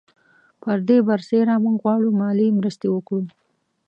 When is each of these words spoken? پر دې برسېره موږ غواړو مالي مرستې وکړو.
پر 0.61 0.77
دې 0.87 0.97
برسېره 1.07 1.55
موږ 1.63 1.75
غواړو 1.83 2.09
مالي 2.19 2.47
مرستې 2.59 2.87
وکړو. 2.91 3.21